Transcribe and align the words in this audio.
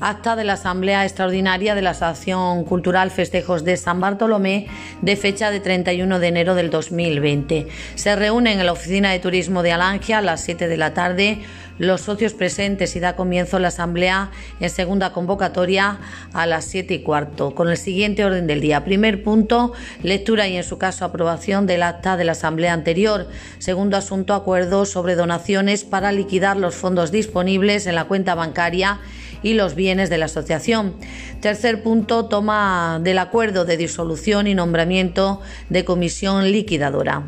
acta 0.00 0.36
de 0.36 0.44
la 0.44 0.54
Asamblea 0.54 1.04
Extraordinaria 1.04 1.74
de 1.74 1.82
la 1.82 1.90
Asociación 1.90 2.64
Cultural 2.64 3.10
Festejos 3.10 3.64
de 3.64 3.76
San 3.76 4.00
Bartolomé 4.00 4.66
de 5.02 5.16
fecha 5.16 5.50
de 5.50 5.60
31 5.60 6.18
de 6.18 6.28
enero 6.28 6.54
del 6.54 6.70
2020. 6.70 7.68
Se 7.94 8.16
reúnen 8.16 8.60
en 8.60 8.66
la 8.66 8.72
Oficina 8.72 9.10
de 9.10 9.18
Turismo 9.18 9.62
de 9.62 9.72
Alangia 9.72 10.18
a 10.18 10.22
las 10.22 10.42
7 10.42 10.68
de 10.68 10.76
la 10.76 10.94
tarde 10.94 11.40
los 11.78 12.00
socios 12.00 12.32
presentes 12.32 12.96
y 12.96 13.00
da 13.00 13.16
comienzo 13.16 13.58
la 13.58 13.68
Asamblea 13.68 14.30
en 14.60 14.70
segunda 14.70 15.12
convocatoria 15.12 15.98
a 16.32 16.46
las 16.46 16.64
7 16.64 16.94
y 16.94 17.02
cuarto, 17.02 17.54
con 17.54 17.68
el 17.68 17.76
siguiente 17.76 18.24
orden 18.24 18.46
del 18.46 18.60
día. 18.60 18.84
Primer 18.84 19.22
punto, 19.22 19.72
lectura 20.02 20.48
y 20.48 20.56
en 20.56 20.64
su 20.64 20.78
caso 20.78 21.04
aprobación 21.04 21.66
del 21.66 21.82
acta 21.82 22.16
de 22.16 22.24
la 22.24 22.32
Asamblea 22.32 22.72
anterior. 22.72 23.28
Segundo 23.58 23.96
asunto, 23.96 24.34
acuerdo 24.34 24.86
sobre 24.86 25.16
donaciones 25.16 25.84
para 25.84 26.12
liquidar 26.12 26.56
los 26.56 26.74
fondos 26.74 27.12
disponibles 27.12 27.86
en 27.86 27.94
la 27.94 28.04
cuenta 28.04 28.34
bancaria 28.34 29.00
y 29.46 29.54
los 29.54 29.76
bienes 29.76 30.10
de 30.10 30.18
la 30.18 30.24
asociación. 30.24 30.96
Tercer 31.40 31.82
punto, 31.82 32.26
toma 32.26 33.00
del 33.00 33.18
acuerdo 33.18 33.64
de 33.64 33.76
disolución 33.76 34.48
y 34.48 34.54
nombramiento 34.56 35.40
de 35.68 35.84
comisión 35.84 36.50
liquidadora. 36.50 37.22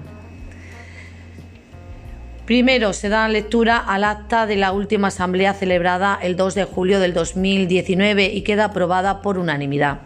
Primero 2.44 2.92
se 2.92 3.08
da 3.08 3.28
lectura 3.28 3.76
al 3.76 4.02
acta 4.02 4.46
de 4.46 4.56
la 4.56 4.72
última 4.72 5.08
asamblea 5.08 5.54
celebrada 5.54 6.18
el 6.20 6.34
2 6.34 6.54
de 6.56 6.64
julio 6.64 6.98
del 6.98 7.14
2019 7.14 8.32
y 8.34 8.42
queda 8.42 8.64
aprobada 8.64 9.22
por 9.22 9.38
unanimidad. 9.38 10.00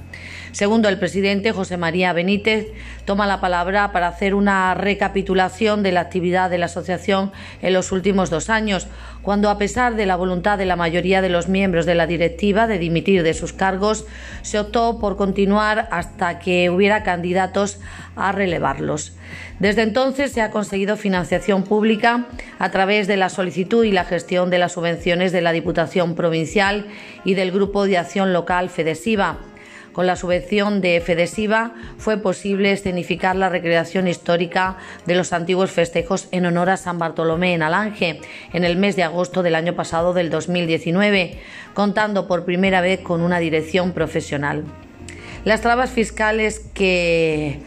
Segundo, 0.52 0.91
el 0.91 0.98
presidente 0.98 1.52
José 1.52 1.79
María 1.79 2.12
Benítez 2.12 2.66
toma 3.06 3.27
la 3.27 3.41
palabra 3.41 3.91
para 3.91 4.09
hacer 4.09 4.34
una 4.34 4.74
recapitulación 4.74 5.83
de 5.83 5.93
la 5.93 6.01
actividad 6.01 6.51
de 6.51 6.59
la 6.59 6.66
asociación 6.66 7.33
en 7.62 7.73
los 7.73 7.91
últimos 7.91 8.29
dos 8.29 8.51
años, 8.51 8.87
cuando 9.23 9.48
a 9.48 9.57
pesar 9.57 9.96
de 9.96 10.05
la 10.05 10.15
voluntad 10.15 10.59
de 10.59 10.66
la 10.66 10.77
mayoría 10.77 11.23
de 11.23 11.30
los 11.30 11.49
miembros 11.49 11.87
de 11.87 11.95
la 11.95 12.07
directiva 12.07 12.66
de 12.66 12.79
dimitir 12.79 13.23
de 13.23 13.32
sus 13.32 13.54
cargos, 13.54 14.04
se 14.43 14.59
optó 14.59 14.99
por 14.99 15.16
continuar 15.16 15.88
hasta 15.90 16.38
que 16.38 16.68
hubiera 16.68 17.02
candidatos 17.02 17.80
a 18.15 18.30
relevarlos. 18.32 19.15
Desde 19.59 19.80
entonces 19.80 20.32
se 20.32 20.43
ha 20.43 20.51
conseguido 20.51 20.99
financiación 20.99 21.62
pública 21.62 22.27
a 22.59 22.71
través 22.71 23.07
de 23.07 23.16
la 23.16 23.30
solicitud 23.30 23.84
y 23.84 23.93
la 23.93 24.05
gestión 24.05 24.51
de 24.51 24.59
las 24.59 24.73
subvenciones 24.73 25.32
de 25.32 25.40
la 25.40 25.52
Diputación 25.52 26.15
Provincial 26.15 26.88
y 27.24 27.32
del 27.32 27.52
Grupo 27.52 27.87
de 27.87 27.96
Acción 27.96 28.34
Local 28.34 28.68
FEDESIVA 28.68 29.38
con 29.93 30.07
la 30.07 30.16
subvención 30.16 30.80
de 30.80 31.01
Fedesiva 31.01 31.74
fue 31.98 32.16
posible 32.18 32.73
escenificar 32.73 33.37
la 33.37 33.48
recreación 33.48 34.09
histórica 34.09 34.76
de 35.07 35.15
los 35.15 35.32
antiguos 35.32 35.71
festejos 35.71 36.29
en 36.30 36.46
honor 36.46 36.71
a 36.71 36.76
San 36.76 36.99
Bartolomé 36.99 37.54
en 37.54 37.62
Alange 37.62 38.21
en 38.52 38.65
el 38.65 38.76
mes 38.76 38.96
de 38.96 39.02
agosto 39.02 39.43
del 39.43 39.54
año 39.54 39.74
pasado 39.74 40.15
del 40.15 40.30
2019, 40.30 41.38
contando 41.74 42.26
por 42.26 42.45
primera 42.45 42.80
vez 42.80 43.01
con 43.01 43.21
una 43.21 43.38
dirección 43.38 43.93
profesional. 43.93 44.65
Las 45.45 45.60
trabas 45.60 45.90
fiscales 45.90 46.60
que 46.73 47.60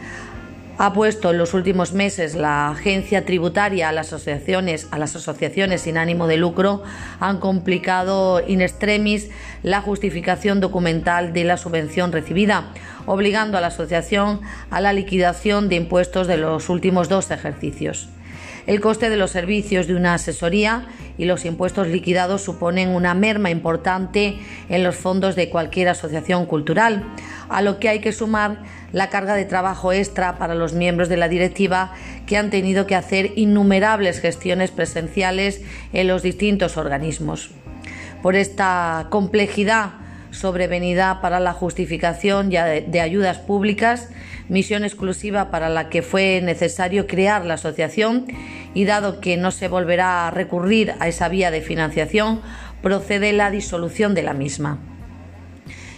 ha 0.78 0.92
puesto 0.92 1.30
en 1.30 1.38
los 1.38 1.54
últimos 1.54 1.92
meses 1.92 2.34
la 2.34 2.68
agencia 2.68 3.24
tributaria 3.24 3.88
a 3.88 3.92
las 3.92 4.12
asociaciones, 4.12 4.88
a 4.90 4.98
las 4.98 5.16
asociaciones 5.16 5.82
sin 5.82 5.96
ánimo 5.96 6.26
de 6.26 6.36
lucro 6.36 6.82
han 7.18 7.38
complicado 7.38 8.42
in 8.46 8.60
extremis 8.60 9.30
la 9.62 9.80
justificación 9.80 10.60
documental 10.60 11.32
de 11.32 11.44
la 11.44 11.56
subvención 11.56 12.12
recibida, 12.12 12.72
obligando 13.06 13.56
a 13.56 13.60
la 13.60 13.68
asociación 13.68 14.40
a 14.70 14.80
la 14.80 14.92
liquidación 14.92 15.68
de 15.68 15.76
impuestos 15.76 16.26
de 16.26 16.36
los 16.36 16.68
últimos 16.68 17.08
dos 17.08 17.30
ejercicios. 17.30 18.08
El 18.66 18.80
coste 18.80 19.10
de 19.10 19.16
los 19.16 19.30
servicios 19.30 19.86
de 19.86 19.94
una 19.94 20.14
asesoría 20.14 20.86
y 21.18 21.24
los 21.24 21.44
impuestos 21.44 21.86
liquidados 21.86 22.42
suponen 22.42 22.88
una 22.88 23.14
merma 23.14 23.50
importante 23.50 24.38
en 24.68 24.82
los 24.82 24.96
fondos 24.96 25.36
de 25.36 25.48
cualquier 25.50 25.88
asociación 25.88 26.46
cultural, 26.46 27.04
a 27.48 27.62
lo 27.62 27.78
que 27.78 27.88
hay 27.88 28.00
que 28.00 28.12
sumar 28.12 28.58
la 28.92 29.08
carga 29.08 29.34
de 29.34 29.44
trabajo 29.44 29.92
extra 29.92 30.36
para 30.36 30.56
los 30.56 30.72
miembros 30.72 31.08
de 31.08 31.16
la 31.16 31.28
directiva 31.28 31.92
que 32.26 32.36
han 32.36 32.50
tenido 32.50 32.86
que 32.86 32.96
hacer 32.96 33.32
innumerables 33.36 34.20
gestiones 34.20 34.72
presenciales 34.72 35.62
en 35.92 36.08
los 36.08 36.22
distintos 36.22 36.76
organismos. 36.76 37.50
Por 38.20 38.34
esta 38.34 39.06
complejidad 39.10 40.05
sobrevenida 40.36 41.20
para 41.20 41.40
la 41.40 41.52
justificación 41.52 42.50
de 42.50 43.00
ayudas 43.00 43.38
públicas, 43.38 44.10
misión 44.48 44.84
exclusiva 44.84 45.50
para 45.50 45.68
la 45.68 45.88
que 45.88 46.02
fue 46.02 46.40
necesario 46.42 47.06
crear 47.06 47.44
la 47.44 47.54
asociación 47.54 48.26
y 48.74 48.84
dado 48.84 49.20
que 49.20 49.36
no 49.36 49.50
se 49.50 49.68
volverá 49.68 50.26
a 50.26 50.30
recurrir 50.30 50.94
a 51.00 51.08
esa 51.08 51.28
vía 51.28 51.50
de 51.50 51.62
financiación, 51.62 52.42
procede 52.82 53.32
la 53.32 53.50
disolución 53.50 54.14
de 54.14 54.22
la 54.22 54.34
misma. 54.34 54.78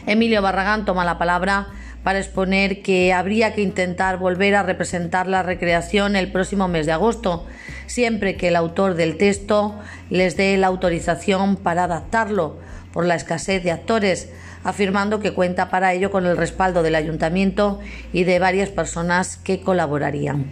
Emilio 0.06 0.40
Barragán 0.40 0.84
toma 0.84 1.04
la 1.04 1.18
palabra 1.18 1.66
para 2.02 2.20
exponer 2.20 2.80
que 2.80 3.12
habría 3.12 3.54
que 3.54 3.60
intentar 3.60 4.18
volver 4.18 4.54
a 4.54 4.62
representar 4.62 5.26
la 5.26 5.42
recreación 5.42 6.16
el 6.16 6.32
próximo 6.32 6.68
mes 6.68 6.86
de 6.86 6.92
agosto, 6.92 7.44
siempre 7.86 8.36
que 8.36 8.48
el 8.48 8.56
autor 8.56 8.94
del 8.94 9.18
texto 9.18 9.78
les 10.08 10.36
dé 10.36 10.56
la 10.56 10.68
autorización 10.68 11.56
para 11.56 11.84
adaptarlo 11.84 12.56
por 12.98 13.06
la 13.06 13.14
escasez 13.14 13.62
de 13.62 13.70
actores, 13.70 14.28
afirmando 14.64 15.20
que 15.20 15.32
cuenta 15.32 15.70
para 15.70 15.92
ello 15.92 16.10
con 16.10 16.26
el 16.26 16.36
respaldo 16.36 16.82
del 16.82 16.96
ayuntamiento 16.96 17.78
y 18.12 18.24
de 18.24 18.40
varias 18.40 18.70
personas 18.70 19.36
que 19.36 19.60
colaborarían. 19.60 20.46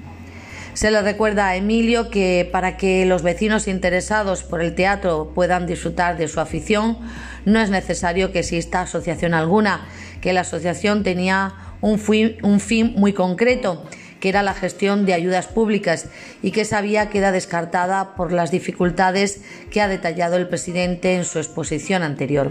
Se 0.73 0.93
le 0.93 1.03
recuerda 1.03 1.49
a 1.49 1.57
Emilio 1.57 2.09
que 2.09 2.49
para 2.53 2.77
que 2.77 3.05
los 3.05 3.23
vecinos 3.23 3.67
interesados 3.67 4.45
por 4.45 4.63
el 4.63 4.77
teatro 4.77 5.33
puedan 5.35 5.67
disfrutar 5.67 6.17
de 6.17 6.29
su 6.29 6.39
afición, 6.39 6.99
no 7.45 7.59
es 7.59 7.71
necesario 7.71 8.31
que 8.31 8.39
exista 8.39 8.83
asociación 8.83 9.35
alguna, 9.35 9.85
que 10.21 10.33
la 10.33 10.43
asociación 10.43 11.03
tenía 11.03 11.53
un 11.81 11.99
fin, 11.99 12.95
muy 12.95 13.13
concreto, 13.13 13.83
que 14.21 14.29
era 14.29 14.43
la 14.43 14.55
gestión 14.55 15.07
de 15.07 15.15
ayudas 15.15 15.47
públicas 15.47 16.07
y 16.43 16.51
que 16.51 16.65
sabía 16.65 17.09
queda 17.11 17.33
descartada 17.33 18.15
por 18.15 18.33
las 18.33 18.51
dificultades 18.51 19.41
que 19.71 19.81
ha 19.81 19.89
detallado 19.89 20.37
el 20.37 20.49
presidente 20.49 21.15
en 21.15 21.25
su 21.25 21.39
exposición 21.39 22.03
anterior. 22.03 22.51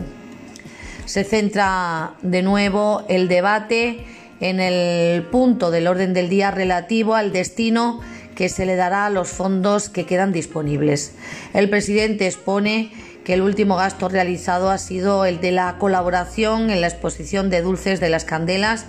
Se 1.05 1.23
centra 1.23 2.13
de 2.21 2.41
nuevo 2.41 3.03
el 3.09 3.27
debate 3.27 4.05
en 4.39 4.59
el 4.59 5.23
punto 5.23 5.71
del 5.71 5.87
orden 5.87 6.13
del 6.13 6.29
día 6.29 6.51
relativo 6.51 7.15
al 7.15 7.31
destino 7.31 8.01
que 8.35 8.49
se 8.49 8.65
le 8.65 8.75
dará 8.75 9.05
a 9.05 9.09
los 9.09 9.29
fondos 9.29 9.89
que 9.89 10.05
quedan 10.05 10.33
disponibles. 10.33 11.13
El 11.53 11.69
presidente 11.69 12.27
expone 12.27 12.91
que 13.23 13.33
el 13.33 13.41
último 13.41 13.75
gasto 13.75 14.09
realizado 14.09 14.69
ha 14.69 14.77
sido 14.77 15.25
el 15.25 15.39
de 15.39 15.51
la 15.51 15.77
colaboración 15.79 16.69
en 16.69 16.81
la 16.81 16.87
exposición 16.87 17.49
de 17.49 17.61
dulces 17.61 17.99
de 17.99 18.09
las 18.09 18.25
candelas 18.25 18.85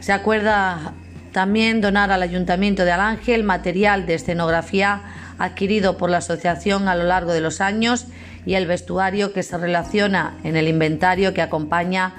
Se 0.00 0.12
acuerda 0.12 0.94
también 1.30 1.80
donar 1.80 2.10
al 2.10 2.22
Ayuntamiento 2.22 2.84
de 2.84 2.92
Alange 2.92 3.34
el 3.34 3.44
material 3.44 4.06
de 4.06 4.14
escenografía 4.14 5.02
adquirido 5.38 5.96
por 5.96 6.10
la 6.10 6.18
asociación 6.18 6.88
a 6.88 6.96
lo 6.96 7.04
largo 7.04 7.32
de 7.32 7.40
los 7.40 7.60
años 7.60 8.06
y 8.46 8.54
el 8.54 8.66
vestuario 8.66 9.32
que 9.32 9.42
se 9.42 9.58
relaciona 9.58 10.38
en 10.44 10.56
el 10.56 10.68
inventario 10.68 11.34
que 11.34 11.42
acompaña 11.42 12.14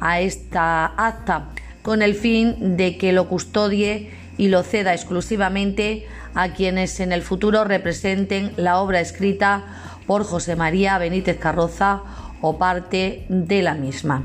a 0.00 0.20
esta 0.20 0.86
acta, 0.96 1.50
con 1.82 2.02
el 2.02 2.14
fin 2.14 2.76
de 2.76 2.98
que 2.98 3.12
lo 3.12 3.28
custodie 3.28 4.10
y 4.36 4.48
lo 4.48 4.62
ceda 4.62 4.94
exclusivamente 4.94 6.06
a 6.34 6.50
quienes 6.52 7.00
en 7.00 7.12
el 7.12 7.22
futuro 7.22 7.64
representen 7.64 8.52
la 8.56 8.78
obra 8.78 9.00
escrita 9.00 9.64
por 10.06 10.24
José 10.24 10.56
María 10.56 10.98
Benítez 10.98 11.38
Carroza 11.38 12.02
o 12.40 12.58
parte 12.58 13.24
de 13.28 13.62
la 13.62 13.74
misma. 13.74 14.24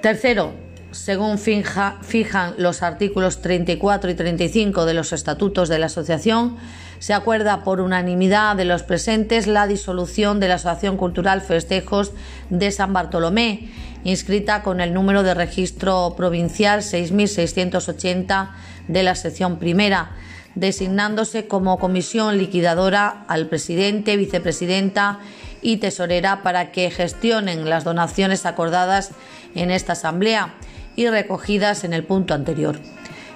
Tercero, 0.00 0.54
según 0.92 1.38
fijan 1.38 2.54
los 2.56 2.82
artículos 2.82 3.42
34 3.42 4.10
y 4.10 4.14
35 4.14 4.86
de 4.86 4.94
los 4.94 5.12
estatutos 5.12 5.68
de 5.68 5.78
la 5.78 5.86
Asociación, 5.86 6.56
se 7.00 7.14
acuerda 7.14 7.64
por 7.64 7.80
unanimidad 7.80 8.54
de 8.54 8.66
los 8.66 8.84
presentes 8.84 9.46
la 9.46 9.66
disolución 9.66 10.38
de 10.38 10.48
la 10.48 10.54
Asociación 10.54 10.96
Cultural 10.96 11.40
Festejos 11.40 12.12
de 12.50 12.70
San 12.70 12.92
Bartolomé 12.92 13.70
inscrita 14.04 14.62
con 14.62 14.80
el 14.80 14.94
número 14.94 15.22
de 15.22 15.34
registro 15.34 16.14
provincial 16.16 16.82
6680 16.82 18.54
de 18.86 19.02
la 19.02 19.14
sección 19.14 19.58
primera, 19.58 20.12
designándose 20.54 21.48
como 21.48 21.78
comisión 21.78 22.38
liquidadora 22.38 23.24
al 23.28 23.48
presidente, 23.48 24.16
vicepresidenta 24.16 25.20
y 25.62 25.78
tesorera 25.78 26.42
para 26.42 26.70
que 26.70 26.90
gestionen 26.90 27.68
las 27.68 27.84
donaciones 27.84 28.46
acordadas 28.46 29.12
en 29.54 29.70
esta 29.70 29.92
asamblea 29.92 30.54
y 30.96 31.08
recogidas 31.08 31.84
en 31.84 31.92
el 31.92 32.04
punto 32.04 32.34
anterior. 32.34 32.78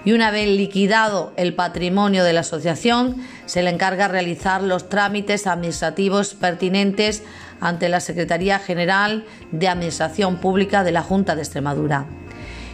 Y 0.04 0.12
una 0.12 0.30
vez 0.30 0.48
liquidado 0.48 1.32
el 1.36 1.54
patrimonio 1.54 2.24
de 2.24 2.32
la 2.32 2.40
asociación, 2.40 3.16
se 3.46 3.62
le 3.62 3.70
encarga 3.70 4.08
realizar 4.08 4.62
los 4.62 4.88
trámites 4.88 5.46
administrativos 5.46 6.34
pertinentes 6.34 7.22
ante 7.60 7.88
la 7.88 8.00
Secretaría 8.00 8.58
General 8.58 9.24
de 9.50 9.68
Administración 9.68 10.36
Pública 10.36 10.84
de 10.84 10.92
la 10.92 11.02
Junta 11.02 11.34
de 11.34 11.42
Extremadura. 11.42 12.06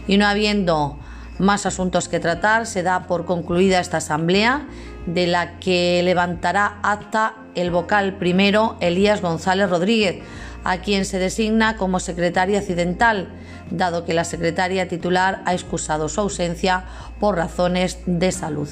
Y 0.09 0.17
no 0.17 0.27
habiendo 0.27 0.99
más 1.39 1.67
asuntos 1.67 2.09
que 2.09 2.21
tratar, 2.21 2.67
se 2.67 2.83
da 2.83 3.07
por 3.07 3.25
concluida 3.25 3.81
esta 3.81 3.99
asamblea, 3.99 4.67
de 5.07 5.27
la 5.27 5.59
que 5.59 6.03
levantará 6.05 6.79
acta 6.83 7.35
el 7.55 7.71
vocal 7.71 8.17
primero 8.17 8.77
Elías 8.81 9.23
González 9.23 9.71
Rodríguez, 9.71 10.23
a 10.65 10.79
quien 10.79 11.05
se 11.05 11.19
designa 11.19 11.77
como 11.77 12.01
secretaria 12.01 12.59
accidental, 12.59 13.29
dado 13.71 14.05
que 14.05 14.15
la 14.15 14.25
secretaria 14.25 14.89
titular 14.89 15.43
ha 15.45 15.55
excusado 15.55 16.09
su 16.09 16.21
ausencia 16.21 16.85
por 17.19 17.37
razones 17.37 17.99
de 18.07 18.33
salud. 18.33 18.69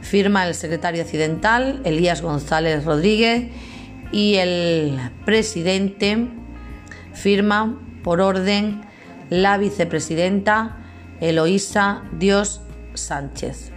Firma 0.00 0.46
el 0.46 0.54
secretario 0.54 1.02
accidental 1.02 1.80
Elías 1.84 2.22
González 2.22 2.84
Rodríguez 2.84 3.50
y 4.12 4.36
el 4.36 4.98
presidente 5.24 6.28
firma 7.12 7.80
por 8.04 8.20
orden 8.20 8.82
la 9.30 9.58
vicepresidenta 9.58 10.76
Eloísa 11.20 12.04
Dios 12.12 12.60
Sánchez. 12.94 13.75